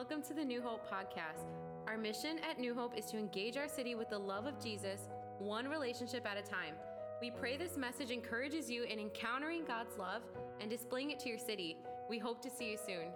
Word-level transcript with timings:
welcome 0.00 0.22
to 0.22 0.32
the 0.32 0.42
New 0.42 0.62
Hope 0.62 0.90
podcast. 0.90 1.44
Our 1.86 1.98
mission 1.98 2.38
at 2.50 2.58
New 2.58 2.72
Hope 2.72 2.96
is 2.96 3.04
to 3.10 3.18
engage 3.18 3.58
our 3.58 3.68
city 3.68 3.94
with 3.94 4.08
the 4.08 4.18
love 4.18 4.46
of 4.46 4.58
Jesus, 4.58 5.10
one 5.38 5.68
relationship 5.68 6.26
at 6.26 6.38
a 6.38 6.40
time. 6.40 6.72
We 7.20 7.30
pray 7.30 7.58
this 7.58 7.76
message 7.76 8.10
encourages 8.10 8.70
you 8.70 8.84
in 8.84 8.98
encountering 8.98 9.66
God's 9.66 9.98
love 9.98 10.22
and 10.58 10.70
displaying 10.70 11.10
it 11.10 11.18
to 11.20 11.28
your 11.28 11.38
city. 11.38 11.76
We 12.08 12.18
hope 12.18 12.40
to 12.44 12.48
see 12.48 12.70
you 12.70 12.78
soon. 12.78 13.08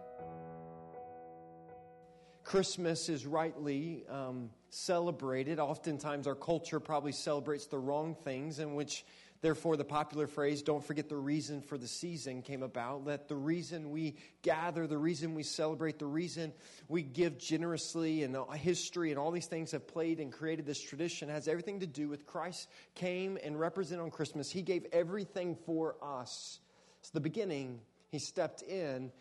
Christmas 2.42 3.08
is 3.08 3.24
rightly 3.24 4.04
um, 4.10 4.51
celebrated. 4.69 5.58
Oftentimes, 5.58 6.26
our 6.26 6.35
culture 6.35 6.80
probably 6.80 7.12
celebrates 7.12 7.66
the 7.66 7.78
wrong 7.78 8.14
things, 8.14 8.58
in 8.58 8.74
which, 8.74 9.06
therefore, 9.45 9.76
the 9.76 9.85
popular 9.85 10.26
phrase, 10.26 10.63
don't 10.63 10.83
forget 10.83 11.11
the 11.11 11.17
reason 11.17 11.61
for 11.61 11.76
the 11.76 11.87
season, 11.87 12.40
came 12.40 12.63
about. 12.63 13.04
That 13.04 13.29
the 13.29 13.37
reason 13.37 13.90
we 13.90 14.17
gather, 14.40 14.87
the 14.87 14.97
reason 14.97 15.35
we 15.35 15.43
celebrate, 15.43 15.99
the 15.99 16.06
reason 16.06 16.55
we 16.89 17.03
give 17.03 17.37
generously, 17.39 18.23
and 18.23 18.34
history 18.55 19.11
and 19.11 19.19
all 19.19 19.30
these 19.30 19.45
things 19.45 19.73
have 19.73 19.87
played 19.87 20.19
and 20.19 20.33
created 20.33 20.65
this 20.65 20.80
tradition 20.80 21.29
has 21.29 21.47
everything 21.47 21.80
to 21.80 21.87
do 21.87 22.09
with 22.09 22.25
Christ 22.25 22.70
came 22.95 23.37
and 23.45 23.61
represented 23.61 24.03
on 24.03 24.11
Christmas. 24.11 24.51
He 24.51 24.62
gave 24.62 24.87
everything 24.95 25.56
for 25.67 25.97
us. 26.03 26.59
It's 27.01 27.11
the 27.11 27.20
beginning. 27.20 27.81
He 28.09 28.20
stepped 28.20 28.62
in, 28.62 29.12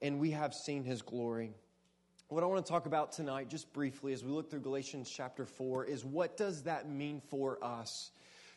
and 0.00 0.18
we 0.18 0.32
have 0.32 0.54
seen 0.54 0.82
his 0.82 1.02
glory. 1.02 1.52
What 2.26 2.42
I 2.42 2.46
want 2.46 2.66
to 2.66 2.72
talk 2.72 2.86
about 2.86 3.12
tonight, 3.12 3.48
just 3.48 3.72
briefly, 3.72 4.12
as 4.12 4.24
we 4.24 4.32
look 4.32 4.50
through 4.50 4.62
Galatians 4.62 5.08
chapter 5.08 5.46
4, 5.46 5.84
is 5.84 6.04
what 6.04 6.36
does 6.36 6.64
that 6.64 6.88
mean 6.88 7.22
for 7.30 7.62
us? 7.62 8.10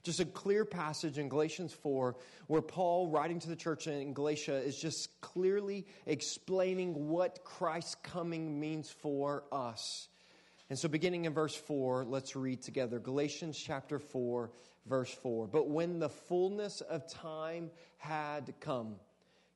Just 0.06 0.20
a 0.20 0.26
clear 0.26 0.66
passage 0.66 1.18
in 1.18 1.30
Galatians 1.30 1.74
4 1.74 2.16
where 2.46 2.62
Paul, 2.62 3.08
writing 3.08 3.40
to 3.40 3.50
the 3.50 3.56
church 3.56 3.88
in 3.88 4.14
Galatia, 4.14 4.54
is 4.54 4.78
just 4.78 5.20
clearly 5.20 5.88
explaining 6.06 7.10
what 7.10 7.44
Christ's 7.44 7.96
coming 8.04 8.60
means 8.60 8.92
for 8.92 9.46
us. 9.52 10.08
And 10.70 10.78
so, 10.78 10.88
beginning 10.88 11.26
in 11.26 11.34
verse 11.34 11.56
4, 11.56 12.06
let's 12.06 12.36
read 12.36 12.62
together 12.62 13.00
Galatians 13.00 13.58
chapter 13.58 13.98
4, 13.98 14.52
verse 14.86 15.12
4. 15.12 15.48
But 15.48 15.70
when 15.70 15.98
the 15.98 16.10
fullness 16.10 16.82
of 16.82 17.12
time 17.12 17.72
had 17.98 18.54
come, 18.60 18.98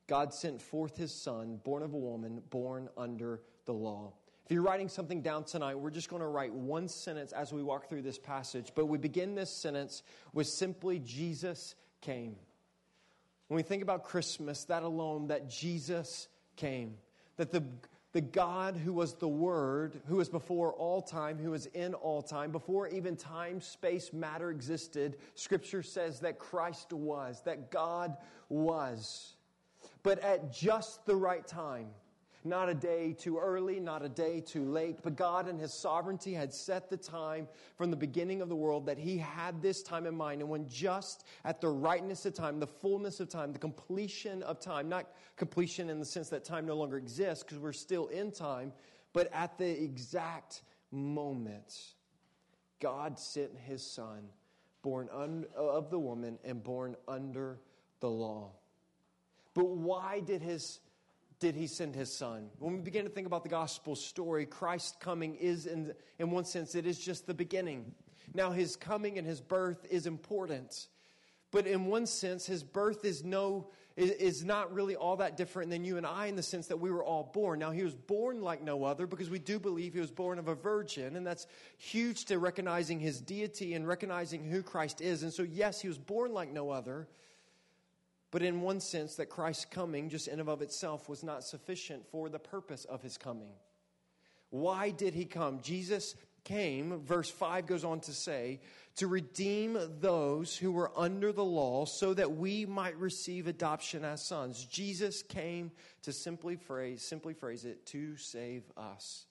God 0.07 0.33
sent 0.33 0.63
forth 0.63 0.97
his 0.97 1.13
son, 1.13 1.59
born 1.63 1.83
of 1.83 1.93
a 1.93 1.97
woman, 1.97 2.41
born 2.49 2.89
under 2.97 3.41
the 3.65 3.73
law. 3.73 4.13
If 4.49 4.53
you're 4.55 4.63
writing 4.63 4.89
something 4.89 5.21
down 5.21 5.43
tonight, 5.43 5.75
we're 5.75 5.91
just 5.91 6.09
going 6.09 6.23
to 6.23 6.27
write 6.27 6.51
one 6.51 6.87
sentence 6.87 7.33
as 7.33 7.53
we 7.53 7.61
walk 7.61 7.87
through 7.87 8.01
this 8.01 8.17
passage. 8.17 8.71
But 8.73 8.87
we 8.87 8.97
begin 8.97 9.35
this 9.35 9.51
sentence 9.51 10.01
with 10.33 10.47
simply 10.47 10.97
Jesus 10.97 11.75
came. 12.01 12.35
When 13.47 13.57
we 13.57 13.61
think 13.61 13.83
about 13.83 14.05
Christmas, 14.05 14.63
that 14.63 14.81
alone, 14.81 15.27
that 15.27 15.51
Jesus 15.51 16.27
came. 16.55 16.95
That 17.37 17.51
the, 17.51 17.63
the 18.11 18.21
God 18.21 18.75
who 18.75 18.91
was 18.91 19.13
the 19.13 19.27
Word, 19.27 20.01
who 20.07 20.15
was 20.15 20.29
before 20.29 20.73
all 20.73 21.03
time, 21.03 21.37
who 21.37 21.51
was 21.51 21.67
in 21.67 21.93
all 21.93 22.23
time, 22.23 22.51
before 22.51 22.87
even 22.87 23.15
time, 23.15 23.61
space, 23.61 24.11
matter 24.11 24.49
existed, 24.49 25.17
Scripture 25.35 25.83
says 25.83 26.21
that 26.21 26.39
Christ 26.39 26.91
was, 26.91 27.43
that 27.43 27.69
God 27.69 28.17
was 28.49 29.35
but 30.03 30.19
at 30.19 30.51
just 30.53 31.05
the 31.05 31.15
right 31.15 31.45
time. 31.45 31.87
Not 32.49 32.67
a 32.67 32.73
day 32.73 33.13
too 33.13 33.37
early, 33.37 33.79
not 33.79 34.03
a 34.03 34.09
day 34.09 34.41
too 34.41 34.65
late, 34.65 35.03
but 35.03 35.15
God 35.15 35.47
in 35.47 35.59
His 35.59 35.71
sovereignty 35.71 36.33
had 36.33 36.51
set 36.51 36.89
the 36.89 36.97
time 36.97 37.47
from 37.77 37.91
the 37.91 37.95
beginning 37.95 38.41
of 38.41 38.49
the 38.49 38.55
world 38.55 38.87
that 38.87 38.97
He 38.97 39.19
had 39.19 39.61
this 39.61 39.83
time 39.83 40.07
in 40.07 40.15
mind. 40.15 40.41
And 40.41 40.49
when 40.49 40.67
just 40.67 41.25
at 41.45 41.61
the 41.61 41.67
rightness 41.67 42.25
of 42.25 42.33
time, 42.33 42.59
the 42.59 42.65
fullness 42.65 43.19
of 43.19 43.29
time, 43.29 43.53
the 43.53 43.59
completion 43.59 44.41
of 44.41 44.59
time, 44.59 44.89
not 44.89 45.11
completion 45.35 45.91
in 45.91 45.99
the 45.99 46.05
sense 46.05 46.27
that 46.29 46.43
time 46.43 46.65
no 46.65 46.75
longer 46.75 46.97
exists 46.97 47.43
because 47.43 47.59
we're 47.59 47.71
still 47.71 48.07
in 48.07 48.31
time, 48.31 48.73
but 49.13 49.31
at 49.31 49.59
the 49.59 49.83
exact 49.83 50.63
moment, 50.91 51.93
God 52.79 53.19
sent 53.19 53.55
His 53.67 53.85
Son, 53.85 54.27
born 54.81 55.07
un- 55.13 55.45
of 55.55 55.91
the 55.91 55.99
woman 55.99 56.39
and 56.43 56.63
born 56.63 56.95
under 57.07 57.59
the 57.99 58.09
law. 58.09 58.53
But 59.53 59.67
why 59.69 60.21
did 60.21 60.41
his 60.41 60.79
did 61.39 61.55
he 61.55 61.67
send 61.67 61.95
his 61.95 62.13
son? 62.13 62.49
When 62.59 62.73
we 62.75 62.81
begin 62.81 63.05
to 63.05 63.09
think 63.09 63.27
about 63.27 63.43
the 63.43 63.49
gospel 63.49 63.95
story, 63.95 64.45
Christ 64.45 64.99
coming 64.99 65.35
is, 65.35 65.65
in, 65.65 65.93
in 66.19 66.31
one 66.31 66.45
sense, 66.45 66.75
it 66.75 66.85
is 66.85 66.99
just 66.99 67.27
the 67.27 67.33
beginning. 67.33 67.93
Now, 68.33 68.51
his 68.51 68.75
coming 68.75 69.17
and 69.17 69.25
his 69.25 69.41
birth 69.41 69.85
is 69.89 70.05
important. 70.05 70.87
But 71.51 71.65
in 71.65 71.85
one 71.85 72.05
sense, 72.05 72.45
his 72.45 72.63
birth 72.63 73.05
is 73.05 73.23
no, 73.23 73.69
is 73.95 74.43
not 74.43 74.71
really 74.73 74.95
all 74.95 75.17
that 75.17 75.35
different 75.35 75.71
than 75.71 75.83
you 75.83 75.97
and 75.97 76.05
I 76.05 76.27
in 76.27 76.35
the 76.35 76.43
sense 76.43 76.67
that 76.67 76.77
we 76.77 76.91
were 76.91 77.03
all 77.03 77.31
born. 77.33 77.59
Now, 77.59 77.71
he 77.71 77.83
was 77.83 77.95
born 77.95 78.41
like 78.41 78.61
no 78.61 78.83
other 78.83 79.07
because 79.07 79.29
we 79.29 79.39
do 79.39 79.59
believe 79.59 79.93
he 79.93 79.99
was 79.99 80.11
born 80.11 80.37
of 80.37 80.47
a 80.47 80.55
virgin, 80.55 81.15
and 81.15 81.25
that's 81.25 81.47
huge 81.77 82.25
to 82.25 82.37
recognizing 82.37 82.99
his 82.99 83.19
deity 83.19 83.73
and 83.73 83.87
recognizing 83.87 84.43
who 84.43 84.61
Christ 84.61 85.01
is. 85.01 85.23
And 85.23 85.33
so, 85.33 85.43
yes, 85.43 85.81
he 85.81 85.87
was 85.87 85.97
born 85.97 86.33
like 86.33 86.51
no 86.51 86.69
other. 86.69 87.07
But 88.31 88.43
in 88.43 88.61
one 88.61 88.79
sense, 88.79 89.15
that 89.15 89.29
Christ's 89.29 89.65
coming, 89.65 90.09
just 90.09 90.27
in 90.27 90.39
and 90.39 90.49
of 90.49 90.61
itself, 90.61 91.09
was 91.09 91.23
not 91.23 91.43
sufficient 91.43 92.05
for 92.11 92.29
the 92.29 92.39
purpose 92.39 92.85
of 92.85 93.01
his 93.01 93.17
coming. 93.17 93.53
Why 94.51 94.91
did 94.91 95.13
he 95.13 95.25
come? 95.25 95.61
Jesus 95.61 96.15
came, 96.43 97.01
verse 97.01 97.29
5 97.29 97.65
goes 97.65 97.83
on 97.83 97.99
to 98.01 98.13
say, 98.13 98.61
to 98.95 99.07
redeem 99.07 99.77
those 99.99 100.55
who 100.57 100.71
were 100.71 100.91
under 100.95 101.31
the 101.31 101.43
law 101.43 101.85
so 101.85 102.13
that 102.13 102.35
we 102.35 102.65
might 102.65 102.97
receive 102.97 103.47
adoption 103.47 104.03
as 104.03 104.25
sons. 104.25 104.65
Jesus 104.65 105.23
came 105.23 105.71
to 106.03 106.11
simply 106.11 106.55
phrase, 106.55 107.01
simply 107.01 107.33
phrase 107.33 107.65
it, 107.65 107.85
to 107.87 108.17
save 108.17 108.63
us. 108.75 109.25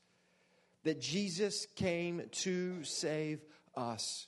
That 0.84 1.00
Jesus 1.00 1.66
came 1.76 2.22
to 2.30 2.82
save 2.84 3.44
us. 3.74 4.26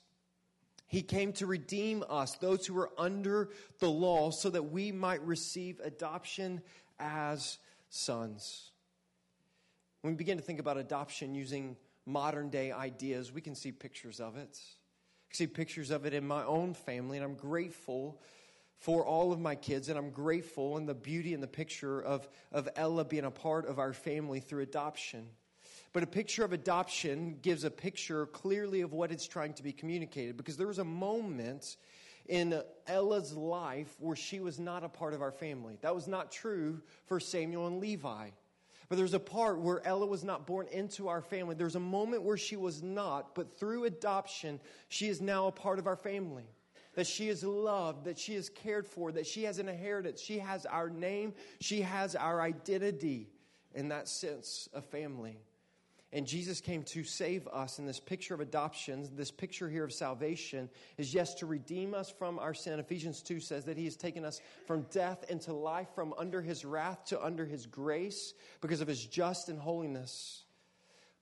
He 0.91 1.03
came 1.03 1.33
to 1.35 1.47
redeem 1.47 2.03
us, 2.11 2.35
those 2.35 2.67
who 2.67 2.75
were 2.75 2.91
under 2.99 3.51
the 3.79 3.89
law, 3.89 4.33
so 4.33 4.51
that 4.51 4.73
we 4.73 4.91
might 4.91 5.25
receive 5.25 5.79
adoption 5.79 6.63
as 6.99 7.59
sons. 7.91 8.73
When 10.01 10.15
we 10.15 10.17
begin 10.17 10.39
to 10.39 10.43
think 10.43 10.59
about 10.59 10.79
adoption 10.79 11.37
using 11.37 11.77
modern 12.07 12.51
day 12.51 12.73
ideas, 12.73 13.31
we 13.31 13.41
can 13.41 13.55
see 13.55 13.71
pictures 13.71 14.19
of 14.19 14.37
it. 14.37 14.59
I 15.31 15.35
see 15.37 15.47
pictures 15.47 15.93
of 15.93 16.07
it 16.07 16.13
in 16.13 16.27
my 16.27 16.43
own 16.43 16.75
family, 16.75 17.19
and 17.19 17.25
I'm 17.25 17.37
grateful 17.37 18.21
for 18.79 19.07
all 19.07 19.33
of 19.33 19.39
my 19.39 19.55
kids, 19.55 19.91
and 19.91 19.97
I'm 19.97 20.11
grateful 20.11 20.77
in 20.77 20.87
the 20.87 20.95
beauty 20.95 21.35
and 21.35 21.43
the 21.43 21.47
picture 21.47 22.03
of, 22.03 22.29
of 22.51 22.69
Ella 22.75 23.05
being 23.05 23.25
a 23.25 23.31
part 23.31 23.69
of 23.69 23.79
our 23.79 23.93
family 23.93 24.41
through 24.41 24.63
adoption. 24.63 25.29
But 25.93 26.03
a 26.05 26.07
picture 26.07 26.45
of 26.45 26.53
adoption 26.53 27.39
gives 27.43 27.65
a 27.65 27.71
picture 27.71 28.27
clearly 28.27 28.81
of 28.81 28.93
what 28.93 29.11
it's 29.11 29.27
trying 29.27 29.55
to 29.55 29.63
be 29.63 29.73
communicated 29.73 30.37
because 30.37 30.57
there 30.57 30.69
was 30.69 30.79
a 30.79 30.85
moment 30.85 31.77
in 32.29 32.63
Ella's 32.87 33.33
life 33.35 33.97
where 33.99 34.15
she 34.15 34.39
was 34.39 34.61
not 34.61 34.85
a 34.85 34.89
part 34.89 35.15
of 35.15 35.23
our 35.23 35.33
family. 35.33 35.79
That 35.81 35.95
was 35.95 36.07
not 36.07 36.31
true 36.31 36.81
for 37.07 37.19
Samuel 37.19 37.67
and 37.67 37.81
Levi. 37.81 38.31
But 38.89 38.99
there's 38.99 39.15
a 39.15 39.21
part 39.21 39.61
where 39.61 39.85
Ella 39.87 40.07
was 40.07 40.25
not 40.25 40.47
born 40.47 40.67
into 40.69 41.09
our 41.09 41.23
family. 41.23 41.55
There's 41.55 41.77
a 41.77 41.81
moment 41.81 42.23
where 42.23 42.37
she 42.37 42.57
was 42.57 42.83
not, 42.83 43.35
but 43.35 43.59
through 43.59 43.85
adoption, 43.85 44.61
she 44.89 45.09
is 45.09 45.21
now 45.21 45.47
a 45.47 45.53
part 45.53 45.79
of 45.79 45.87
our 45.87 45.97
family. 45.97 46.47
That 46.95 47.07
she 47.07 47.29
is 47.29 47.45
loved, 47.45 48.05
that 48.05 48.19
she 48.19 48.35
is 48.35 48.49
cared 48.49 48.87
for, 48.87 49.13
that 49.13 49.27
she 49.27 49.45
has 49.45 49.61
an 49.61 49.69
inheritance. 49.69 50.21
She 50.21 50.41
has 50.41 50.67
our 50.67 50.91
name, 50.91 51.35
she 51.61 51.83
has 51.83 52.17
our 52.17 52.41
identity 52.41 53.29
in 53.75 53.89
that 53.89 54.09
sense 54.09 54.69
of 54.73 54.85
family. 54.85 55.39
And 56.13 56.27
Jesus 56.27 56.61
came 56.61 56.83
to 56.85 57.05
save 57.05 57.47
us. 57.49 57.79
And 57.79 57.89
this 57.89 58.01
picture 58.01 58.35
of 58.35 58.41
adoption, 58.41 59.09
this 59.15 59.31
picture 59.31 59.69
here 59.69 59.85
of 59.85 59.93
salvation, 59.93 60.69
is 60.99 61.15
yes, 61.15 61.35
to 61.35 61.47
redeem 61.47 61.95
us 61.95 62.11
from 62.11 62.39
our 62.39 62.53
sin. 62.53 62.81
Ephesians 62.81 63.23
2 63.23 63.39
says 63.39 63.65
that 63.67 63.77
He 63.77 63.85
has 63.85 63.97
taken 63.97 64.25
us 64.25 64.41
from 64.67 64.83
death 64.91 65.25
into 65.29 65.53
life, 65.53 65.89
from 65.95 66.13
under 66.19 66.43
His 66.43 66.65
wrath 66.65 67.05
to 67.07 67.25
under 67.25 67.47
His 67.47 67.67
grace, 67.67 68.35
because 68.61 68.81
of 68.81 68.89
His 68.89 69.05
just 69.05 69.49
and 69.49 69.59
holiness. 69.59 70.43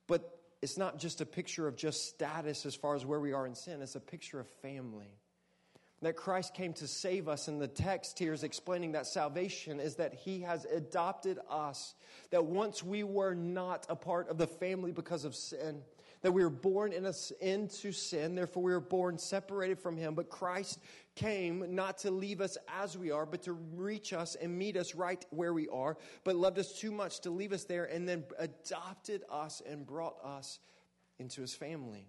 But 0.06 0.38
it's 0.62 0.78
not 0.78 0.98
just 0.98 1.20
a 1.20 1.26
picture 1.26 1.68
of 1.68 1.76
just 1.76 2.06
status 2.06 2.64
as 2.64 2.74
far 2.74 2.94
as 2.94 3.04
where 3.04 3.20
we 3.20 3.32
are 3.32 3.46
in 3.46 3.54
sin, 3.54 3.82
it's 3.82 3.94
a 3.94 4.00
picture 4.00 4.40
of 4.40 4.48
family 4.62 5.18
that 6.02 6.16
Christ 6.16 6.54
came 6.54 6.72
to 6.74 6.86
save 6.86 7.28
us. 7.28 7.48
And 7.48 7.60
the 7.60 7.68
text 7.68 8.18
here 8.18 8.32
is 8.32 8.44
explaining 8.44 8.92
that 8.92 9.06
salvation 9.06 9.80
is 9.80 9.96
that 9.96 10.14
He 10.14 10.40
has 10.40 10.64
adopted 10.64 11.38
us. 11.50 11.94
That 12.30 12.44
once 12.44 12.82
we 12.82 13.02
were 13.02 13.34
not 13.34 13.86
a 13.88 13.96
part 13.96 14.28
of 14.28 14.38
the 14.38 14.46
family 14.46 14.92
because 14.92 15.24
of 15.24 15.34
sin, 15.34 15.82
that 16.22 16.32
we 16.32 16.42
were 16.42 16.50
born 16.50 16.92
in 16.92 17.10
into 17.40 17.92
sin, 17.92 18.34
therefore 18.34 18.62
we 18.62 18.72
were 18.72 18.80
born 18.80 19.18
separated 19.18 19.78
from 19.78 19.96
Him. 19.96 20.14
But 20.14 20.30
Christ 20.30 20.80
came 21.14 21.74
not 21.74 21.98
to 21.98 22.10
leave 22.10 22.40
us 22.40 22.56
as 22.68 22.96
we 22.96 23.10
are, 23.10 23.26
but 23.26 23.42
to 23.42 23.52
reach 23.52 24.12
us 24.12 24.36
and 24.36 24.56
meet 24.56 24.76
us 24.76 24.94
right 24.94 25.24
where 25.30 25.52
we 25.52 25.68
are, 25.68 25.96
but 26.24 26.36
loved 26.36 26.58
us 26.58 26.72
too 26.78 26.92
much 26.92 27.20
to 27.20 27.30
leave 27.30 27.52
us 27.52 27.64
there 27.64 27.84
and 27.86 28.08
then 28.08 28.24
adopted 28.38 29.22
us 29.30 29.62
and 29.68 29.86
brought 29.86 30.16
us 30.24 30.60
into 31.18 31.40
His 31.40 31.54
family. 31.54 32.06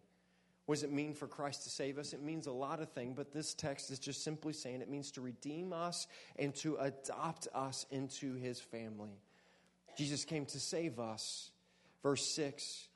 What 0.70 0.76
does 0.76 0.84
it 0.84 0.92
mean 0.92 1.16
for 1.16 1.26
Christ 1.26 1.64
to 1.64 1.70
save 1.72 1.98
us? 1.98 2.14
It 2.14 2.22
means 2.22 2.46
a 2.46 2.52
lot 2.52 2.80
of 2.80 2.90
things, 2.90 3.16
but 3.18 3.34
this 3.34 3.56
text 3.56 3.90
is 3.90 3.98
just 3.98 4.24
simply 4.24 4.54
saying 4.54 4.82
it 4.82 4.88
means 4.88 5.10
to 5.14 5.22
redeem 5.22 5.74
us 5.74 6.06
and 6.36 6.54
to 6.58 6.76
adopt 6.76 7.48
us 7.56 7.88
into 7.90 8.36
his 8.36 8.60
family. 8.60 9.18
Jesus 9.98 10.26
came 10.26 10.46
to 10.46 10.60
save 10.60 11.00
us. 11.00 11.50
Verse 12.04 12.24
6 12.36 12.88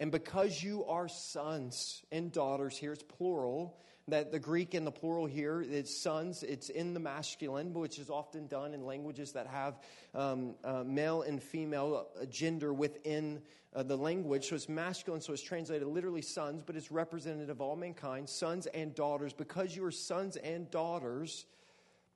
And 0.00 0.10
because 0.10 0.62
you 0.62 0.86
are 0.86 1.06
sons 1.06 2.02
and 2.10 2.32
daughters, 2.32 2.78
here 2.78 2.94
it's 2.94 3.02
plural, 3.02 3.76
that 4.08 4.32
the 4.32 4.38
Greek 4.38 4.74
in 4.74 4.84
the 4.84 4.90
plural 4.90 5.26
here 5.26 5.60
is 5.60 5.94
sons, 5.94 6.42
it's 6.42 6.70
in 6.70 6.94
the 6.94 7.00
masculine, 7.00 7.72
which 7.72 7.98
is 7.98 8.10
often 8.10 8.46
done 8.46 8.74
in 8.74 8.84
languages 8.84 9.32
that 9.32 9.46
have 9.46 9.78
um, 10.14 10.54
uh, 10.64 10.82
male 10.84 11.22
and 11.22 11.42
female 11.42 12.08
uh, 12.20 12.24
gender 12.26 12.72
within 12.72 13.40
uh, 13.74 13.82
the 13.82 13.96
language. 13.96 14.48
So 14.48 14.54
it's 14.56 14.68
masculine, 14.68 15.20
so 15.20 15.32
it's 15.32 15.42
translated 15.42 15.86
literally 15.86 16.22
sons, 16.22 16.62
but 16.64 16.74
it's 16.76 16.90
representative 16.90 17.50
of 17.50 17.60
all 17.60 17.76
mankind, 17.76 18.28
sons 18.28 18.66
and 18.66 18.94
daughters. 18.94 19.32
Because 19.32 19.76
you 19.76 19.84
are 19.84 19.90
sons 19.90 20.36
and 20.36 20.70
daughters, 20.70 21.44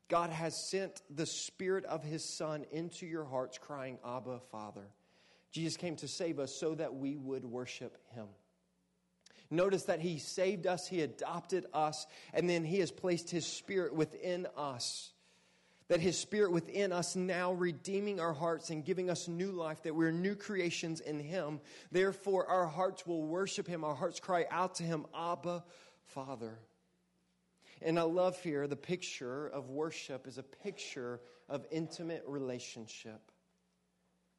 God 0.09 0.31
has 0.31 0.57
sent 0.57 1.03
the 1.15 1.27
Spirit 1.27 1.85
of 1.85 2.03
His 2.03 2.25
Son 2.25 2.65
into 2.73 3.07
your 3.07 3.25
hearts, 3.25 3.59
crying, 3.59 3.99
Abba, 4.05 4.41
Father. 4.51 4.89
Jesus 5.53 5.77
came 5.77 5.97
to 5.97 6.09
save 6.09 6.39
us 6.39 6.55
so 6.55 6.75
that 6.75 6.95
we 6.95 7.17
would 7.17 7.45
worship 7.45 7.99
Him. 8.15 8.27
Notice 9.53 9.83
that 9.85 10.01
He 10.01 10.19
saved 10.19 10.67
us, 10.67 10.89
He 10.89 11.03
adopted 11.03 11.67
us, 11.75 12.07
and 12.33 12.49
then 12.49 12.65
He 12.65 12.79
has 12.79 12.91
placed 12.91 13.31
His 13.31 13.45
Spirit 13.45 13.95
within 13.95 14.47
us. 14.57 15.13
That 15.89 16.01
His 16.01 16.19
Spirit 16.19 16.53
within 16.53 16.91
us 16.91 17.15
now 17.15 17.53
redeeming 17.53 18.19
our 18.19 18.33
hearts 18.33 18.71
and 18.71 18.83
giving 18.83 19.11
us 19.11 19.29
new 19.29 19.53
life, 19.53 19.83
that 19.83 19.95
we're 19.95 20.11
new 20.11 20.35
creations 20.35 21.01
in 21.01 21.21
Him. 21.21 21.61
Therefore, 21.91 22.47
our 22.47 22.67
hearts 22.67 23.07
will 23.07 23.23
worship 23.23 23.67
Him. 23.67 23.85
Our 23.85 23.95
hearts 23.95 24.21
cry 24.21 24.47
out 24.51 24.77
to 24.77 24.85
Him, 24.85 25.05
Abba, 25.15 25.63
Father. 26.07 26.59
And 27.83 27.99
I 27.99 28.03
love 28.03 28.41
here 28.41 28.67
the 28.67 28.75
picture 28.75 29.49
of 29.49 29.69
worship 29.69 30.27
is 30.27 30.39
a 30.39 30.43
picture 30.43 31.21
of 31.51 31.67
intimate 31.71 32.25
relationship. 32.27 33.21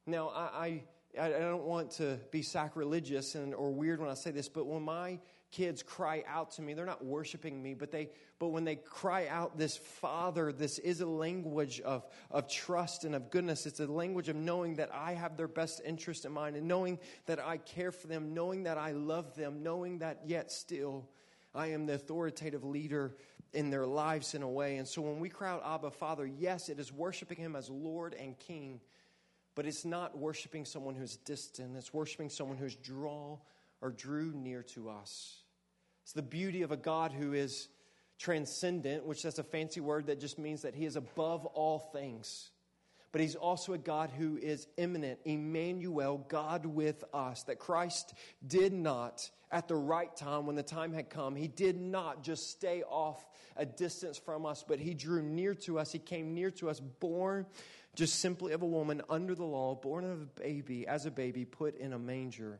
Now, 0.06 0.30
I, 0.30 0.40
I, 0.40 0.82
I 1.20 1.28
don't 1.28 1.64
want 1.64 1.92
to 1.92 2.18
be 2.30 2.42
sacrilegious 2.42 3.34
and, 3.34 3.54
or 3.54 3.70
weird 3.70 4.00
when 4.00 4.10
I 4.10 4.14
say 4.14 4.30
this, 4.30 4.48
but 4.48 4.66
when 4.66 4.82
my 4.82 5.20
kids 5.50 5.82
cry 5.84 6.24
out 6.26 6.50
to 6.52 6.62
me, 6.62 6.74
they're 6.74 6.84
not 6.84 7.04
worshiping 7.04 7.62
me, 7.62 7.74
but, 7.74 7.92
they, 7.92 8.10
but 8.40 8.48
when 8.48 8.64
they 8.64 8.74
cry 8.74 9.28
out 9.28 9.56
this 9.56 9.76
Father, 9.76 10.50
this 10.50 10.80
is 10.80 11.00
a 11.00 11.06
language 11.06 11.80
of, 11.80 12.04
of 12.30 12.48
trust 12.48 13.04
and 13.04 13.14
of 13.14 13.30
goodness. 13.30 13.64
It's 13.64 13.78
a 13.78 13.86
language 13.86 14.28
of 14.28 14.34
knowing 14.34 14.76
that 14.76 14.92
I 14.92 15.12
have 15.12 15.36
their 15.36 15.46
best 15.46 15.80
interest 15.84 16.24
in 16.24 16.32
mind 16.32 16.56
and 16.56 16.66
knowing 16.66 16.98
that 17.26 17.38
I 17.38 17.58
care 17.58 17.92
for 17.92 18.08
them, 18.08 18.34
knowing 18.34 18.64
that 18.64 18.78
I 18.78 18.92
love 18.92 19.36
them, 19.36 19.62
knowing 19.62 19.98
that 19.98 20.22
yet 20.26 20.50
still 20.50 21.08
I 21.54 21.68
am 21.68 21.86
the 21.86 21.94
authoritative 21.94 22.64
leader 22.64 23.14
in 23.52 23.70
their 23.70 23.86
lives 23.86 24.34
in 24.34 24.42
a 24.42 24.50
way. 24.50 24.78
And 24.78 24.88
so 24.88 25.02
when 25.02 25.20
we 25.20 25.28
cry 25.28 25.50
out 25.50 25.62
Abba 25.64 25.92
Father, 25.92 26.26
yes, 26.26 26.68
it 26.68 26.80
is 26.80 26.92
worshiping 26.92 27.38
Him 27.38 27.54
as 27.54 27.70
Lord 27.70 28.14
and 28.14 28.36
King 28.36 28.80
but 29.54 29.66
it's 29.66 29.84
not 29.84 30.18
worshiping 30.18 30.64
someone 30.64 30.94
who's 30.94 31.16
distant, 31.18 31.76
it's 31.76 31.94
worshiping 31.94 32.28
someone 32.28 32.56
who's 32.56 32.76
draw 32.76 33.38
or 33.80 33.90
drew 33.90 34.32
near 34.32 34.62
to 34.62 34.88
us. 34.88 35.36
It's 36.02 36.12
the 36.12 36.22
beauty 36.22 36.62
of 36.62 36.72
a 36.72 36.76
God 36.76 37.12
who 37.12 37.32
is 37.32 37.68
transcendent, 38.18 39.04
which 39.04 39.22
that's 39.22 39.38
a 39.38 39.44
fancy 39.44 39.80
word 39.80 40.06
that 40.06 40.20
just 40.20 40.38
means 40.38 40.62
that 40.62 40.74
he 40.74 40.84
is 40.84 40.96
above 40.96 41.46
all 41.46 41.78
things. 41.78 42.50
But 43.12 43.20
he's 43.20 43.36
also 43.36 43.74
a 43.74 43.78
God 43.78 44.10
who 44.10 44.36
is 44.38 44.66
immanent, 44.76 45.20
Emmanuel, 45.24 46.26
God 46.28 46.66
with 46.66 47.04
us. 47.14 47.44
That 47.44 47.60
Christ 47.60 48.12
did 48.44 48.72
not, 48.72 49.30
at 49.52 49.68
the 49.68 49.76
right 49.76 50.14
time, 50.16 50.46
when 50.46 50.56
the 50.56 50.64
time 50.64 50.92
had 50.92 51.10
come, 51.10 51.36
he 51.36 51.46
did 51.46 51.80
not 51.80 52.24
just 52.24 52.50
stay 52.50 52.82
off 52.82 53.24
a 53.56 53.64
distance 53.64 54.18
from 54.18 54.44
us, 54.44 54.64
but 54.66 54.80
he 54.80 54.94
drew 54.94 55.22
near 55.22 55.54
to 55.54 55.78
us. 55.78 55.92
He 55.92 56.00
came 56.00 56.34
near 56.34 56.50
to 56.52 56.68
us, 56.68 56.80
born 56.80 57.46
just 57.94 58.20
simply 58.20 58.52
of 58.52 58.62
a 58.62 58.66
woman 58.66 59.02
under 59.08 59.34
the 59.34 59.44
law, 59.44 59.74
born 59.74 60.04
of 60.04 60.22
a 60.22 60.40
baby, 60.40 60.86
as 60.86 61.06
a 61.06 61.10
baby, 61.10 61.44
put 61.44 61.76
in 61.76 61.92
a 61.92 61.98
manger. 61.98 62.58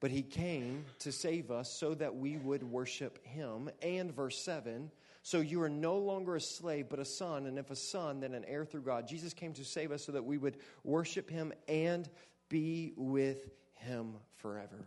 But 0.00 0.10
he 0.10 0.22
came 0.22 0.84
to 1.00 1.12
save 1.12 1.50
us 1.50 1.70
so 1.70 1.94
that 1.94 2.16
we 2.16 2.36
would 2.36 2.62
worship 2.62 3.24
him. 3.26 3.70
And 3.82 4.14
verse 4.14 4.38
7 4.42 4.90
so 5.22 5.40
you 5.40 5.62
are 5.62 5.68
no 5.68 5.98
longer 5.98 6.36
a 6.36 6.40
slave, 6.40 6.86
but 6.88 6.98
a 6.98 7.04
son, 7.04 7.46
and 7.46 7.58
if 7.58 7.70
a 7.70 7.76
son, 7.76 8.20
then 8.20 8.34
an 8.34 8.44
heir 8.46 8.64
through 8.64 8.82
God. 8.82 9.06
Jesus 9.06 9.34
came 9.34 9.52
to 9.54 9.64
save 9.64 9.92
us 9.92 10.04
so 10.04 10.12
that 10.12 10.24
we 10.24 10.38
would 10.38 10.56
worship 10.82 11.28
him 11.28 11.52
and 11.68 12.08
be 12.48 12.94
with 12.96 13.50
him 13.74 14.14
forever. 14.36 14.78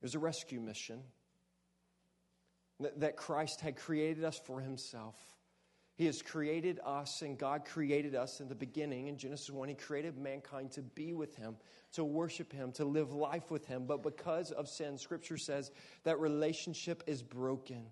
It 0.00 0.02
was 0.02 0.14
a 0.14 0.18
rescue 0.18 0.60
mission 0.60 1.00
that 2.96 3.16
Christ 3.16 3.60
had 3.60 3.76
created 3.76 4.24
us 4.24 4.40
for 4.44 4.60
himself. 4.60 5.14
He 5.96 6.06
has 6.06 6.22
created 6.22 6.80
us, 6.84 7.22
and 7.22 7.38
God 7.38 7.64
created 7.64 8.16
us 8.16 8.40
in 8.40 8.48
the 8.48 8.54
beginning. 8.54 9.06
In 9.06 9.16
Genesis 9.16 9.50
1, 9.50 9.68
He 9.68 9.74
created 9.74 10.18
mankind 10.18 10.72
to 10.72 10.82
be 10.82 11.12
with 11.12 11.36
Him, 11.36 11.56
to 11.92 12.04
worship 12.04 12.52
Him, 12.52 12.72
to 12.72 12.84
live 12.84 13.12
life 13.12 13.50
with 13.50 13.66
Him. 13.66 13.86
But 13.86 14.02
because 14.02 14.50
of 14.50 14.68
sin, 14.68 14.98
Scripture 14.98 15.36
says 15.36 15.70
that 16.02 16.18
relationship 16.18 17.04
is 17.06 17.22
broken. 17.22 17.84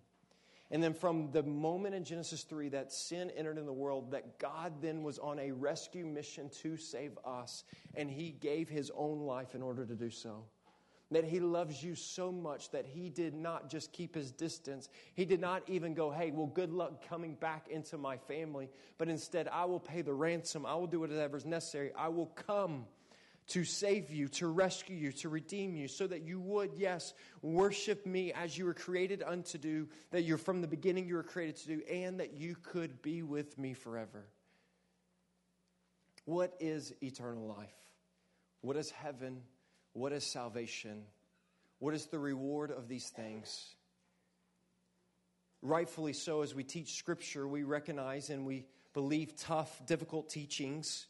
And 0.73 0.83
then 0.83 0.95
from 0.95 1.31
the 1.31 1.45
moment 1.45 1.95
in 1.95 2.03
Genesis 2.03 2.43
3 2.43 2.71
that 2.71 2.93
sin 2.93 3.31
entered 3.37 3.59
in 3.59 3.67
the 3.67 3.73
world, 3.73 4.11
that 4.11 4.39
God 4.39 4.73
then 4.81 5.05
was 5.05 5.19
on 5.21 5.39
a 5.39 5.53
rescue 5.53 6.07
mission 6.07 6.49
to 6.63 6.77
save 6.77 7.17
us, 7.25 7.63
and 7.95 8.11
He 8.11 8.31
gave 8.31 8.69
His 8.69 8.91
own 8.97 9.21
life 9.21 9.55
in 9.55 9.63
order 9.63 9.85
to 9.85 9.95
do 9.95 10.11
so 10.11 10.45
that 11.15 11.25
he 11.25 11.41
loves 11.41 11.83
you 11.83 11.95
so 11.95 12.31
much 12.31 12.71
that 12.71 12.87
he 12.87 13.09
did 13.09 13.35
not 13.35 13.69
just 13.69 13.93
keep 13.93 14.15
his 14.15 14.31
distance. 14.31 14.89
He 15.15 15.25
did 15.25 15.41
not 15.41 15.63
even 15.69 15.95
go, 15.95 16.11
hey, 16.11 16.31
well, 16.31 16.47
good 16.47 16.73
luck 16.73 17.09
coming 17.09 17.35
back 17.35 17.69
into 17.69 17.99
my 17.99 18.17
family. 18.17 18.69
But 18.99 19.09
instead, 19.09 19.49
I 19.49 19.65
will 19.65 19.81
pay 19.81 20.03
the 20.03 20.15
ransom. 20.15 20.65
I 20.65 20.75
will 20.75 20.87
do 20.87 21.01
whatever 21.01 21.37
is 21.37 21.45
necessary. 21.45 21.93
I 21.97 22.09
will 22.09 22.27
come 22.27 22.87
to 23.49 23.65
save 23.65 24.11
you, 24.11 24.29
to 24.29 24.47
rescue 24.47 24.97
you, 24.97 25.13
to 25.13 25.29
redeem 25.29 25.75
you, 25.75 25.89
so 25.89 26.07
that 26.07 26.23
you 26.23 26.39
would, 26.41 26.71
yes, 26.77 27.13
worship 27.43 28.07
me 28.07 28.33
as 28.33 28.57
you 28.57 28.65
were 28.65 28.75
created 28.75 29.23
unto 29.23 29.59
do, 29.59 29.89
that 30.13 30.23
you're 30.23 30.39
from 30.39 30.61
the 30.61 30.69
beginning 30.69 31.09
you 31.09 31.17
were 31.17 31.25
created 31.25 31.57
to 31.57 31.67
do, 31.67 31.83
and 31.91 32.21
that 32.21 32.35
you 32.35 32.57
could 32.63 33.03
be 33.03 33.23
with 33.23 33.59
me 33.59 33.75
forever. 33.75 34.25
What 36.25 36.55
is 36.61 36.95
eternal 37.03 37.49
life? 37.49 37.75
What 38.61 38.77
is 38.77 38.91
heaven? 38.91 39.43
What 39.93 40.13
is 40.13 40.25
salvation? 40.25 41.03
What 41.79 41.95
is 41.95 42.07
the 42.07 42.19
reward 42.19 42.71
of 42.71 42.89
these 42.89 43.09
things? 43.09 43.75
Rightfully 45.61 46.13
so, 46.13 46.43
as 46.43 46.55
we 46.55 46.65
teach 46.65 46.95
Scripture, 46.95 47.47
we 47.47 47.63
recognize 47.63 48.31
and 48.31 48.47
we 48.47 48.67
believe 48.95 49.37
tough, 49.37 49.85
difficult 49.87 50.29
teachings 50.29 51.07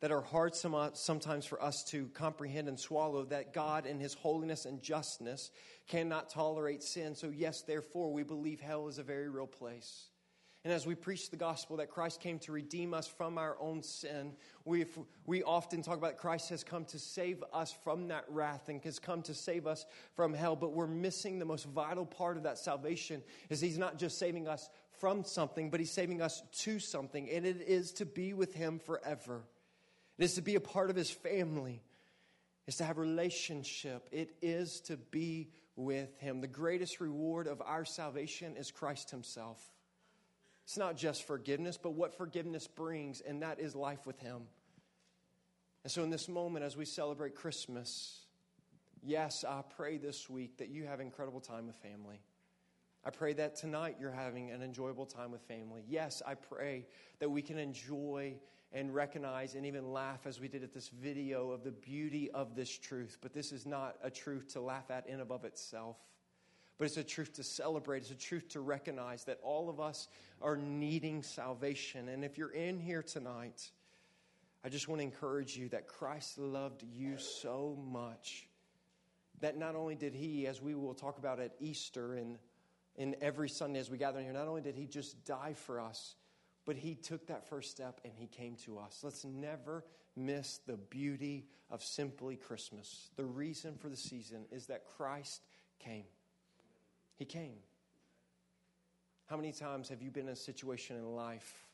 that 0.00 0.12
are 0.12 0.20
hard 0.20 0.54
sometimes 0.54 1.46
for 1.46 1.62
us 1.62 1.82
to 1.84 2.08
comprehend 2.08 2.68
and 2.68 2.78
swallow, 2.78 3.24
that 3.24 3.54
God, 3.54 3.86
in 3.86 3.98
His 3.98 4.14
holiness 4.14 4.66
and 4.66 4.82
justness, 4.82 5.50
cannot 5.88 6.28
tolerate 6.28 6.82
sin. 6.82 7.14
So, 7.14 7.30
yes, 7.30 7.62
therefore, 7.62 8.12
we 8.12 8.22
believe 8.22 8.60
hell 8.60 8.88
is 8.88 8.98
a 8.98 9.02
very 9.02 9.28
real 9.28 9.46
place. 9.46 10.08
And 10.66 10.72
as 10.72 10.84
we 10.84 10.96
preach 10.96 11.30
the 11.30 11.36
gospel 11.36 11.76
that 11.76 11.90
Christ 11.90 12.18
came 12.18 12.40
to 12.40 12.50
redeem 12.50 12.92
us 12.92 13.06
from 13.06 13.38
our 13.38 13.56
own 13.60 13.84
sin, 13.84 14.32
we, 14.64 14.86
we 15.24 15.44
often 15.44 15.80
talk 15.80 15.96
about 15.96 16.16
Christ 16.16 16.48
has 16.48 16.64
come 16.64 16.84
to 16.86 16.98
save 16.98 17.44
us 17.52 17.72
from 17.84 18.08
that 18.08 18.24
wrath 18.28 18.68
and 18.68 18.82
has 18.82 18.98
come 18.98 19.22
to 19.22 19.32
save 19.32 19.68
us 19.68 19.86
from 20.16 20.34
hell. 20.34 20.56
But 20.56 20.72
we're 20.72 20.88
missing 20.88 21.38
the 21.38 21.44
most 21.44 21.66
vital 21.66 22.04
part 22.04 22.36
of 22.36 22.42
that 22.42 22.58
salvation 22.58 23.22
is 23.48 23.60
he's 23.60 23.78
not 23.78 23.96
just 23.96 24.18
saving 24.18 24.48
us 24.48 24.68
from 24.98 25.22
something, 25.22 25.70
but 25.70 25.78
he's 25.78 25.92
saving 25.92 26.20
us 26.20 26.42
to 26.62 26.80
something. 26.80 27.30
And 27.30 27.46
it 27.46 27.62
is 27.62 27.92
to 27.92 28.04
be 28.04 28.34
with 28.34 28.52
him 28.52 28.80
forever. 28.80 29.44
It 30.18 30.24
is 30.24 30.34
to 30.34 30.42
be 30.42 30.56
a 30.56 30.60
part 30.60 30.90
of 30.90 30.96
his 30.96 31.12
family. 31.12 31.80
It's 32.66 32.78
to 32.78 32.84
have 32.84 32.98
relationship. 32.98 34.08
It 34.10 34.34
is 34.42 34.80
to 34.86 34.96
be 34.96 35.50
with 35.76 36.18
him. 36.18 36.40
The 36.40 36.48
greatest 36.48 36.98
reward 37.00 37.46
of 37.46 37.62
our 37.62 37.84
salvation 37.84 38.56
is 38.56 38.72
Christ 38.72 39.12
himself. 39.12 39.64
It's 40.66 40.76
not 40.76 40.96
just 40.96 41.28
forgiveness, 41.28 41.78
but 41.80 41.92
what 41.92 42.18
forgiveness 42.18 42.66
brings, 42.66 43.20
and 43.20 43.42
that 43.42 43.60
is 43.60 43.76
life 43.76 44.04
with 44.04 44.18
Him. 44.18 44.42
And 45.84 45.92
so, 45.92 46.02
in 46.02 46.10
this 46.10 46.28
moment, 46.28 46.64
as 46.64 46.76
we 46.76 46.84
celebrate 46.84 47.36
Christmas, 47.36 48.18
yes, 49.00 49.44
I 49.48 49.62
pray 49.76 49.96
this 49.96 50.28
week 50.28 50.56
that 50.56 50.68
you 50.68 50.84
have 50.86 50.98
incredible 50.98 51.38
time 51.38 51.68
with 51.68 51.76
family. 51.76 52.20
I 53.04 53.10
pray 53.10 53.32
that 53.34 53.54
tonight 53.54 53.98
you're 54.00 54.10
having 54.10 54.50
an 54.50 54.60
enjoyable 54.60 55.06
time 55.06 55.30
with 55.30 55.42
family. 55.42 55.84
Yes, 55.86 56.20
I 56.26 56.34
pray 56.34 56.86
that 57.20 57.30
we 57.30 57.42
can 57.42 57.58
enjoy 57.58 58.34
and 58.72 58.92
recognize 58.92 59.54
and 59.54 59.66
even 59.66 59.92
laugh 59.92 60.26
as 60.26 60.40
we 60.40 60.48
did 60.48 60.64
at 60.64 60.74
this 60.74 60.88
video 60.88 61.52
of 61.52 61.62
the 61.62 61.70
beauty 61.70 62.28
of 62.32 62.56
this 62.56 62.76
truth. 62.76 63.18
But 63.20 63.32
this 63.32 63.52
is 63.52 63.66
not 63.66 63.94
a 64.02 64.10
truth 64.10 64.48
to 64.54 64.60
laugh 64.60 64.90
at 64.90 65.06
in 65.06 65.20
and 65.20 65.30
of 65.30 65.44
itself 65.44 65.98
but 66.78 66.84
it's 66.84 66.96
a 66.96 67.04
truth 67.04 67.32
to 67.34 67.42
celebrate. 67.42 67.98
It's 67.98 68.10
a 68.10 68.14
truth 68.14 68.48
to 68.50 68.60
recognize 68.60 69.24
that 69.24 69.38
all 69.42 69.68
of 69.68 69.80
us 69.80 70.08
are 70.42 70.56
needing 70.56 71.22
salvation. 71.22 72.08
And 72.08 72.24
if 72.24 72.36
you're 72.36 72.52
in 72.52 72.78
here 72.78 73.02
tonight, 73.02 73.70
I 74.64 74.68
just 74.68 74.88
want 74.88 75.00
to 75.00 75.04
encourage 75.04 75.56
you 75.56 75.68
that 75.70 75.86
Christ 75.86 76.38
loved 76.38 76.82
you 76.82 77.18
so 77.18 77.78
much 77.90 78.48
that 79.40 79.56
not 79.56 79.74
only 79.74 79.94
did 79.94 80.14
he, 80.14 80.46
as 80.46 80.60
we 80.60 80.74
will 80.74 80.94
talk 80.94 81.18
about 81.18 81.40
at 81.40 81.52
Easter 81.60 82.14
and 82.14 82.38
in 82.96 83.14
every 83.20 83.48
Sunday 83.48 83.78
as 83.78 83.90
we 83.90 83.98
gather 83.98 84.18
in 84.18 84.24
here, 84.24 84.32
not 84.32 84.48
only 84.48 84.62
did 84.62 84.74
he 84.74 84.86
just 84.86 85.24
die 85.24 85.54
for 85.54 85.80
us, 85.80 86.14
but 86.64 86.76
he 86.76 86.94
took 86.94 87.26
that 87.26 87.48
first 87.48 87.70
step 87.70 88.00
and 88.04 88.12
he 88.16 88.26
came 88.26 88.56
to 88.64 88.78
us. 88.78 89.00
Let's 89.02 89.24
never 89.24 89.84
miss 90.16 90.60
the 90.66 90.76
beauty 90.76 91.46
of 91.70 91.82
simply 91.82 92.36
Christmas. 92.36 93.10
The 93.16 93.24
reason 93.24 93.76
for 93.76 93.88
the 93.88 93.96
season 93.96 94.46
is 94.50 94.66
that 94.66 94.84
Christ 94.96 95.42
came. 95.78 96.04
He 97.16 97.24
came. 97.24 97.58
How 99.26 99.36
many 99.36 99.52
times 99.52 99.88
have 99.88 100.02
you 100.02 100.10
been 100.10 100.26
in 100.26 100.32
a 100.32 100.36
situation 100.36 100.96
in 100.96 101.04
life 101.04 101.66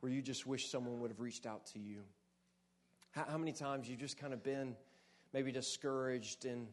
where 0.00 0.10
you 0.10 0.22
just 0.22 0.46
wish 0.46 0.70
someone 0.70 1.00
would 1.00 1.10
have 1.10 1.20
reached 1.20 1.46
out 1.46 1.66
to 1.66 1.78
you? 1.78 2.00
How, 3.12 3.26
how 3.28 3.38
many 3.38 3.52
times 3.52 3.88
you've 3.88 4.00
just 4.00 4.18
kind 4.18 4.32
of 4.32 4.42
been 4.42 4.74
maybe 5.32 5.52
discouraged 5.52 6.46
in 6.46 6.66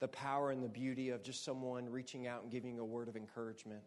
the 0.00 0.08
power 0.08 0.50
and 0.50 0.62
the 0.62 0.68
beauty 0.68 1.10
of 1.10 1.22
just 1.22 1.44
someone 1.44 1.88
reaching 1.88 2.26
out 2.26 2.42
and 2.42 2.50
giving 2.50 2.78
a 2.78 2.84
word 2.84 3.08
of 3.08 3.16
encouragement? 3.16 3.82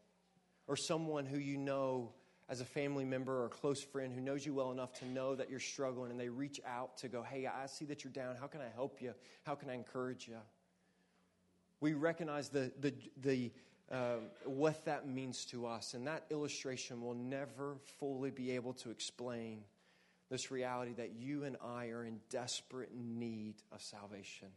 Or 0.68 0.75
someone 0.75 1.25
who 1.25 1.38
you 1.38 1.58
know 1.58 2.13
as 2.48 2.62
a 2.62 2.66
family 2.66 3.06
member 3.06 3.44
or 3.44 3.46
a 3.46 3.50
close 3.50 3.84
friend 3.84 4.12
who 4.12 4.22
knows 4.22 4.46
you 4.46 4.56
well 4.56 4.72
enough 4.72 4.94
to 4.94 5.06
know 5.06 5.36
that 5.36 5.51
you're 5.51 5.60
struggling 5.60 6.10
and 6.10 6.20
they 6.20 6.30
reach 6.30 6.60
out 6.66 6.98
to 6.98 7.08
go, 7.08 7.22
Hey, 7.22 7.46
I 7.46 7.68
see 7.68 7.86
that 7.86 8.04
you're 8.04 8.13
down. 8.13 8.36
How 8.39 8.48
can 8.48 8.62
I 8.62 8.70
help 8.74 9.01
you? 9.01 9.13
How 9.44 9.54
can 9.54 9.70
I 9.70 9.75
encourage 9.75 10.28
you? 10.28 10.38
We 11.82 11.94
recognize 11.94 12.50
the, 12.50 12.72
the, 12.80 12.94
the, 13.22 13.52
uh, 13.92 14.18
what 14.46 14.86
that 14.86 15.08
means 15.08 15.46
to 15.46 15.66
us, 15.66 15.94
and 15.94 16.06
that 16.08 16.26
illustration 16.30 17.02
will 17.02 17.16
never 17.16 17.78
fully 18.00 18.32
be 18.32 18.52
able 18.52 18.74
to 18.74 18.90
explain 18.90 19.64
this 20.30 20.52
reality 20.52 20.94
that 20.94 21.14
you 21.18 21.44
and 21.44 21.58
I 21.64 21.88
are 21.88 22.06
in 22.06 22.20
desperate 22.30 22.92
need 22.94 23.56
of 23.72 23.82
salvation. 23.82 24.50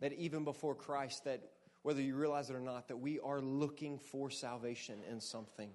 That 0.00 0.12
even 0.14 0.44
before 0.44 0.74
Christ, 0.74 1.24
that 1.24 1.42
whether 1.82 2.00
you 2.00 2.16
realize 2.16 2.50
it 2.50 2.56
or 2.56 2.60
not, 2.60 2.88
that 2.88 2.96
we 2.96 3.20
are 3.20 3.40
looking 3.40 3.98
for 3.98 4.30
salvation 4.30 4.98
in 5.10 5.20
something. 5.20 5.70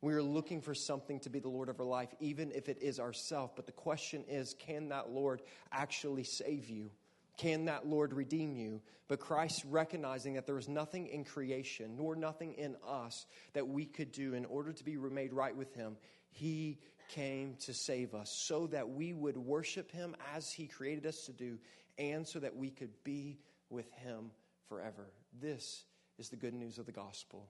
We 0.00 0.14
are 0.14 0.22
looking 0.22 0.60
for 0.60 0.74
something 0.74 1.20
to 1.20 1.30
be 1.30 1.40
the 1.40 1.48
Lord 1.48 1.68
of 1.68 1.80
our 1.80 1.86
life, 1.86 2.14
even 2.20 2.52
if 2.52 2.68
it 2.68 2.78
is 2.80 3.00
ourself. 3.00 3.56
But 3.56 3.66
the 3.66 3.72
question 3.72 4.24
is 4.28 4.54
can 4.58 4.88
that 4.90 5.10
Lord 5.10 5.42
actually 5.72 6.24
save 6.24 6.70
you? 6.70 6.90
Can 7.36 7.66
that 7.66 7.86
Lord 7.86 8.12
redeem 8.12 8.54
you? 8.56 8.80
But 9.08 9.20
Christ, 9.20 9.64
recognizing 9.68 10.34
that 10.34 10.46
there 10.46 10.54
was 10.54 10.68
nothing 10.68 11.06
in 11.06 11.24
creation, 11.24 11.96
nor 11.96 12.16
nothing 12.16 12.54
in 12.54 12.76
us 12.86 13.26
that 13.52 13.68
we 13.68 13.84
could 13.84 14.10
do 14.10 14.34
in 14.34 14.44
order 14.46 14.72
to 14.72 14.84
be 14.84 14.96
made 14.96 15.32
right 15.32 15.54
with 15.54 15.74
Him, 15.74 15.96
He 16.30 16.78
came 17.08 17.56
to 17.66 17.72
save 17.72 18.14
us 18.14 18.30
so 18.30 18.66
that 18.68 18.88
we 18.88 19.12
would 19.12 19.36
worship 19.36 19.92
Him 19.92 20.16
as 20.34 20.50
He 20.50 20.66
created 20.66 21.06
us 21.06 21.26
to 21.26 21.32
do, 21.32 21.58
and 21.98 22.26
so 22.26 22.40
that 22.40 22.56
we 22.56 22.70
could 22.70 22.92
be 23.04 23.38
with 23.70 23.90
Him 23.92 24.30
forever. 24.68 25.06
This 25.40 25.84
is 26.18 26.30
the 26.30 26.36
good 26.36 26.54
news 26.54 26.78
of 26.78 26.86
the 26.86 26.92
gospel. 26.92 27.48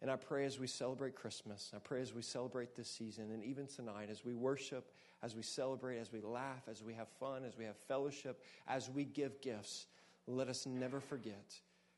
And 0.00 0.10
I 0.10 0.16
pray 0.16 0.44
as 0.44 0.60
we 0.60 0.68
celebrate 0.68 1.16
Christmas, 1.16 1.72
I 1.74 1.78
pray 1.78 2.00
as 2.00 2.14
we 2.14 2.22
celebrate 2.22 2.76
this 2.76 2.88
season, 2.88 3.30
and 3.32 3.42
even 3.42 3.66
tonight, 3.66 4.08
as 4.10 4.24
we 4.24 4.32
worship, 4.32 4.92
as 5.22 5.34
we 5.34 5.42
celebrate, 5.42 5.98
as 5.98 6.12
we 6.12 6.20
laugh, 6.20 6.62
as 6.70 6.84
we 6.84 6.94
have 6.94 7.08
fun, 7.18 7.44
as 7.44 7.58
we 7.58 7.64
have 7.64 7.76
fellowship, 7.88 8.40
as 8.68 8.88
we 8.88 9.04
give 9.04 9.40
gifts, 9.40 9.86
let 10.28 10.48
us 10.48 10.66
never 10.66 11.00
forget 11.00 11.54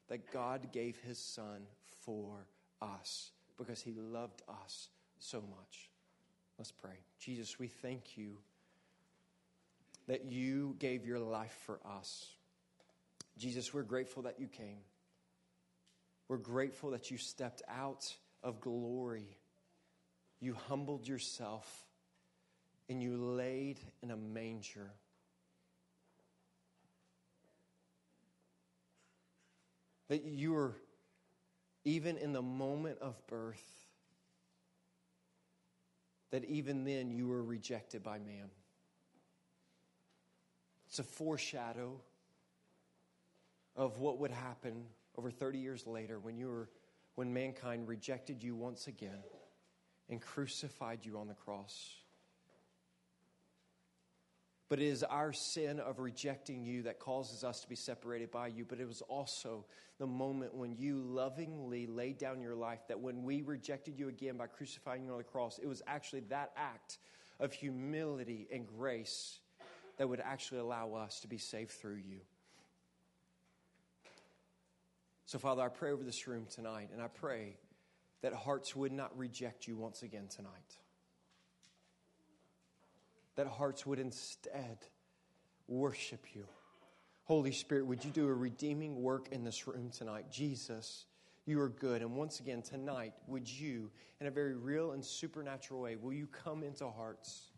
that 0.08 0.32
God 0.32 0.72
gave 0.72 0.98
His 1.00 1.18
Son 1.18 1.66
for 2.04 2.46
us 2.80 3.32
because 3.58 3.82
He 3.82 3.92
loved 3.92 4.42
us 4.48 4.88
so 5.18 5.42
much. 5.42 5.90
Let's 6.58 6.72
pray. 6.72 6.98
Jesus, 7.18 7.58
we 7.58 7.68
thank 7.68 8.16
you 8.16 8.38
that 10.08 10.24
you 10.24 10.74
gave 10.78 11.06
your 11.06 11.18
life 11.18 11.56
for 11.66 11.80
us. 11.86 12.26
Jesus, 13.36 13.72
we're 13.72 13.82
grateful 13.82 14.22
that 14.22 14.40
you 14.40 14.46
came. 14.46 14.78
We're 16.30 16.36
grateful 16.36 16.90
that 16.90 17.10
you 17.10 17.18
stepped 17.18 17.60
out 17.68 18.14
of 18.44 18.60
glory. 18.60 19.26
You 20.38 20.54
humbled 20.68 21.08
yourself 21.08 21.68
and 22.88 23.02
you 23.02 23.16
laid 23.16 23.80
in 24.00 24.12
a 24.12 24.16
manger. 24.16 24.92
That 30.06 30.22
you 30.22 30.52
were, 30.52 30.76
even 31.84 32.16
in 32.16 32.32
the 32.32 32.42
moment 32.42 32.98
of 33.00 33.16
birth, 33.26 33.88
that 36.30 36.44
even 36.44 36.84
then 36.84 37.10
you 37.10 37.26
were 37.26 37.42
rejected 37.42 38.04
by 38.04 38.20
man. 38.20 38.50
It's 40.86 41.00
a 41.00 41.02
foreshadow 41.02 42.00
of 43.74 43.98
what 43.98 44.18
would 44.18 44.30
happen 44.30 44.84
over 45.16 45.30
30 45.30 45.58
years 45.58 45.86
later 45.86 46.18
when 46.18 46.36
you 46.36 46.48
were 46.48 46.68
when 47.14 47.32
mankind 47.32 47.88
rejected 47.88 48.42
you 48.42 48.54
once 48.54 48.86
again 48.86 49.22
and 50.08 50.20
crucified 50.20 51.00
you 51.04 51.18
on 51.18 51.28
the 51.28 51.34
cross. 51.34 51.94
But 54.70 54.78
it 54.78 54.86
is 54.86 55.02
our 55.02 55.32
sin 55.32 55.80
of 55.80 55.98
rejecting 55.98 56.64
you 56.64 56.84
that 56.84 57.00
causes 57.00 57.42
us 57.42 57.60
to 57.62 57.68
be 57.68 57.74
separated 57.74 58.30
by 58.30 58.46
you. 58.46 58.64
But 58.64 58.78
it 58.78 58.86
was 58.86 59.02
also 59.02 59.64
the 59.98 60.06
moment 60.06 60.54
when 60.54 60.76
you 60.76 61.02
lovingly 61.02 61.88
laid 61.88 62.18
down 62.18 62.40
your 62.40 62.54
life 62.54 62.78
that 62.86 63.00
when 63.00 63.24
we 63.24 63.42
rejected 63.42 63.98
you 63.98 64.08
again 64.08 64.36
by 64.36 64.46
crucifying 64.46 65.04
you 65.04 65.10
on 65.10 65.18
the 65.18 65.24
cross, 65.24 65.58
it 65.58 65.66
was 65.66 65.82
actually 65.88 66.20
that 66.28 66.52
act 66.56 66.98
of 67.40 67.52
humility 67.52 68.46
and 68.52 68.64
grace 68.66 69.40
that 69.98 70.08
would 70.08 70.20
actually 70.20 70.60
allow 70.60 70.94
us 70.94 71.18
to 71.20 71.28
be 71.28 71.38
saved 71.38 71.72
through 71.72 71.96
you. 71.96 72.20
So, 75.30 75.38
Father, 75.38 75.62
I 75.62 75.68
pray 75.68 75.92
over 75.92 76.02
this 76.02 76.26
room 76.26 76.46
tonight, 76.52 76.88
and 76.92 77.00
I 77.00 77.06
pray 77.06 77.54
that 78.20 78.32
hearts 78.32 78.74
would 78.74 78.90
not 78.90 79.16
reject 79.16 79.68
you 79.68 79.76
once 79.76 80.02
again 80.02 80.26
tonight. 80.26 80.76
That 83.36 83.46
hearts 83.46 83.86
would 83.86 84.00
instead 84.00 84.78
worship 85.68 86.34
you. 86.34 86.46
Holy 87.26 87.52
Spirit, 87.52 87.86
would 87.86 88.04
you 88.04 88.10
do 88.10 88.26
a 88.26 88.34
redeeming 88.34 89.00
work 89.00 89.28
in 89.30 89.44
this 89.44 89.68
room 89.68 89.90
tonight? 89.96 90.32
Jesus, 90.32 91.06
you 91.46 91.60
are 91.60 91.68
good. 91.68 92.02
And 92.02 92.16
once 92.16 92.40
again, 92.40 92.60
tonight, 92.60 93.12
would 93.28 93.48
you, 93.48 93.88
in 94.20 94.26
a 94.26 94.32
very 94.32 94.56
real 94.56 94.90
and 94.90 95.04
supernatural 95.04 95.80
way, 95.80 95.94
will 95.94 96.12
you 96.12 96.26
come 96.26 96.64
into 96.64 96.88
hearts, 96.88 97.52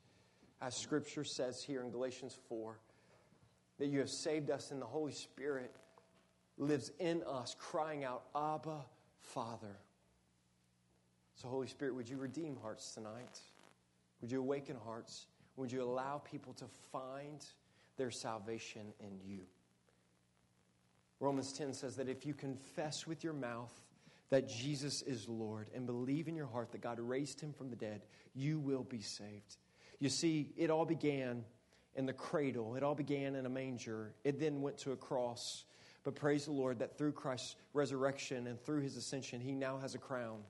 as 0.61 0.77
Scripture 0.77 1.25
says 1.25 1.63
here 1.63 1.83
in 1.83 1.91
Galatians 1.91 2.37
4, 2.51 2.79
that 3.79 3.87
you 3.87 3.99
have 4.01 4.11
saved 4.11 4.51
us 4.51 4.73
in 4.73 4.79
the 4.79 4.85
Holy 4.85 5.13
Spirit 5.13 5.75
lives 6.59 6.91
in 6.99 7.23
us, 7.25 7.57
crying 7.59 8.05
out, 8.05 8.25
Abba, 8.35 8.85
Father. 9.21 9.77
So, 11.37 11.49
Holy 11.49 11.67
Spirit, 11.67 11.95
would 11.95 12.09
you 12.09 12.19
redeem 12.19 12.57
hearts 12.57 12.95
tonight? 12.95 13.41
Would 14.21 14.31
you 14.31 14.41
awaken 14.41 14.77
hearts? 14.85 15.27
Would 15.57 15.73
you 15.73 15.83
allow 15.83 16.19
people 16.19 16.53
to 16.55 16.67
find 16.93 17.45
their 17.97 18.11
salvation 18.11 18.93
in 19.01 19.19
you? 19.25 19.41
Romans 21.21 21.53
10 21.53 21.75
says 21.75 21.97
that 21.97 22.09
if 22.09 22.27
you 22.27 22.35
confess 22.35 23.07
with 23.07 23.23
your 23.23 23.33
mouth 23.33 23.73
that 24.31 24.49
Jesus 24.49 25.03
is 25.03 25.29
Lord 25.29 25.69
and 25.75 25.87
believe 25.87 26.27
in 26.27 26.35
your 26.35 26.47
heart 26.47 26.73
that 26.73 26.81
God 26.81 26.99
raised 26.99 27.41
him 27.41 27.53
from 27.53 27.71
the 27.71 27.77
dead, 27.77 28.03
you 28.35 28.59
will 28.59 28.83
be 28.83 29.03
saved. 29.03 29.57
You 30.01 30.09
see, 30.09 30.53
it 30.57 30.71
all 30.71 30.85
began 30.85 31.45
in 31.95 32.07
the 32.07 32.13
cradle, 32.13 32.75
it 32.75 32.83
all 32.83 32.95
began 32.95 33.35
in 33.35 33.47
a 33.47 33.51
manger, 33.51 34.15
it 34.25 34.41
then 34.41 34.63
went 34.63 34.79
to 34.79 34.93
a 34.93 34.97
cross. 34.97 35.65
But 36.05 36.17
praise 36.17 36.47
the 36.47 36.53
Lord 36.53 36.79
that 36.81 36.99
through 36.99 37.13
Christ's 37.13 37.57
resurrection 37.75 38.47
and 38.47 38.61
through 38.61 38.81
his 38.81 38.97
ascension, 38.97 39.41
he 39.41 39.55
now 39.55 39.79
has 39.79 39.95
a 39.95 39.99
crown 39.99 40.41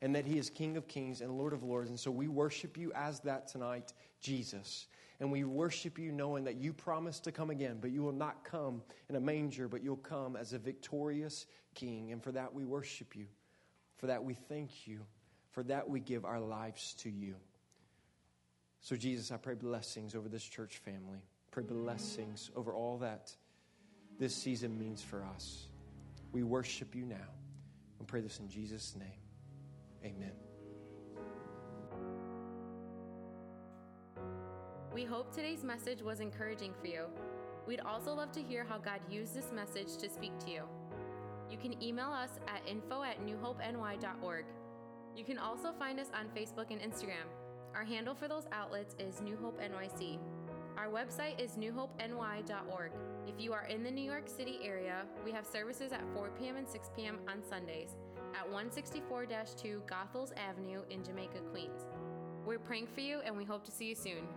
and 0.00 0.14
that 0.14 0.24
he 0.24 0.38
is 0.38 0.50
King 0.50 0.76
of 0.76 0.86
kings 0.86 1.20
and 1.20 1.36
Lord 1.36 1.52
of 1.52 1.62
lords. 1.62 1.90
And 1.90 1.98
so 1.98 2.10
we 2.10 2.28
worship 2.28 2.76
you 2.76 2.92
as 2.94 3.20
that 3.20 3.48
tonight, 3.48 3.92
Jesus. 4.20 4.86
And 5.20 5.32
we 5.32 5.42
worship 5.42 5.98
you 5.98 6.12
knowing 6.12 6.44
that 6.44 6.56
you 6.56 6.72
promised 6.72 7.24
to 7.24 7.32
come 7.32 7.50
again, 7.50 7.78
but 7.80 7.90
you 7.90 8.02
will 8.02 8.12
not 8.12 8.44
come 8.44 8.82
in 9.08 9.16
a 9.16 9.20
manger, 9.20 9.66
but 9.66 9.82
you'll 9.82 9.96
come 9.96 10.36
as 10.36 10.52
a 10.52 10.58
victorious 10.58 11.46
king. 11.74 12.12
And 12.12 12.22
for 12.22 12.30
that 12.32 12.54
we 12.54 12.64
worship 12.64 13.16
you. 13.16 13.26
For 13.96 14.06
that 14.06 14.22
we 14.22 14.34
thank 14.34 14.86
you. 14.86 15.00
For 15.50 15.64
that 15.64 15.88
we 15.88 15.98
give 15.98 16.24
our 16.24 16.40
lives 16.40 16.94
to 16.98 17.10
you. 17.10 17.34
So, 18.80 18.94
Jesus, 18.94 19.32
I 19.32 19.36
pray 19.38 19.54
blessings 19.54 20.14
over 20.14 20.28
this 20.28 20.44
church 20.44 20.76
family. 20.76 21.18
Pray 21.50 21.64
blessings 21.64 22.52
over 22.54 22.72
all 22.72 22.98
that 22.98 23.34
this 24.18 24.34
season 24.34 24.78
means 24.78 25.02
for 25.02 25.24
us. 25.34 25.66
We 26.32 26.42
worship 26.42 26.94
you 26.94 27.04
now 27.04 27.16
and 27.98 28.08
pray 28.08 28.20
this 28.20 28.38
in 28.40 28.48
Jesus' 28.48 28.96
name. 28.98 29.08
Amen. 30.04 30.32
We 34.92 35.04
hope 35.04 35.32
today's 35.32 35.62
message 35.62 36.02
was 36.02 36.20
encouraging 36.20 36.74
for 36.80 36.88
you. 36.88 37.04
We'd 37.66 37.80
also 37.80 38.14
love 38.14 38.32
to 38.32 38.42
hear 38.42 38.64
how 38.64 38.78
God 38.78 39.00
used 39.10 39.34
this 39.34 39.52
message 39.54 39.96
to 39.98 40.08
speak 40.08 40.36
to 40.40 40.50
you. 40.50 40.62
You 41.50 41.58
can 41.58 41.80
email 41.82 42.10
us 42.10 42.30
at 42.48 42.66
info 42.68 43.02
at 43.02 43.24
newhopeny.org. 43.24 44.44
You 45.16 45.24
can 45.24 45.38
also 45.38 45.72
find 45.72 46.00
us 46.00 46.08
on 46.14 46.26
Facebook 46.36 46.70
and 46.70 46.80
Instagram. 46.80 47.26
Our 47.74 47.84
handle 47.84 48.14
for 48.14 48.28
those 48.28 48.46
outlets 48.52 48.96
is 48.98 49.20
New 49.20 49.36
Hope 49.36 49.60
NYC. 49.60 50.18
Our 50.78 50.86
website 50.86 51.40
is 51.40 51.56
newhopeny.org. 51.56 52.92
If 53.26 53.34
you 53.40 53.52
are 53.52 53.64
in 53.64 53.82
the 53.82 53.90
New 53.90 54.04
York 54.04 54.28
City 54.28 54.60
area, 54.62 55.02
we 55.24 55.32
have 55.32 55.44
services 55.44 55.90
at 55.90 56.04
4 56.14 56.30
p.m. 56.38 56.54
and 56.56 56.68
6 56.68 56.90
p.m. 56.94 57.18
on 57.28 57.42
Sundays 57.42 57.96
at 58.38 58.44
164 58.44 59.26
2 59.26 59.82
Goethals 59.88 60.30
Avenue 60.36 60.82
in 60.88 61.02
Jamaica, 61.02 61.40
Queens. 61.50 61.88
We're 62.46 62.60
praying 62.60 62.86
for 62.94 63.00
you 63.00 63.18
and 63.24 63.36
we 63.36 63.42
hope 63.42 63.64
to 63.64 63.72
see 63.72 63.86
you 63.86 63.96
soon. 63.96 64.28